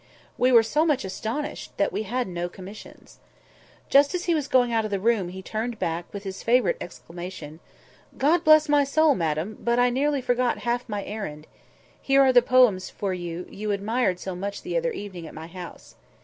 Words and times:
We 0.35 0.51
were 0.51 0.63
so 0.63 0.83
much 0.83 1.05
astonished 1.05 1.77
that 1.77 1.93
we 1.93 2.01
had 2.01 2.27
no 2.27 2.49
commissions. 2.49 3.19
Just 3.87 4.15
as 4.15 4.25
he 4.25 4.33
was 4.33 4.47
going 4.47 4.73
out 4.73 4.83
of 4.83 4.89
the 4.89 4.99
room, 4.99 5.29
he 5.29 5.43
turned 5.43 5.77
back, 5.77 6.11
with 6.11 6.23
his 6.23 6.41
favourite 6.41 6.77
exclamation— 6.81 7.59
"God 8.17 8.43
bless 8.43 8.67
my 8.67 8.83
soul, 8.83 9.13
madam! 9.13 9.59
but 9.59 9.77
I 9.77 9.91
nearly 9.91 10.19
forgot 10.23 10.57
half 10.65 10.89
my 10.89 11.03
errand. 11.03 11.45
Here 12.01 12.23
are 12.23 12.33
the 12.33 12.41
poems 12.41 12.89
for 12.89 13.13
you 13.13 13.45
you 13.51 13.69
admired 13.69 14.19
so 14.19 14.35
much 14.35 14.63
the 14.63 14.75
other 14.75 14.91
evening 14.91 15.27
at 15.27 15.35
my 15.35 15.45
house." 15.45 15.93